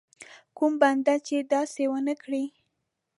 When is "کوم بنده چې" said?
0.57-1.35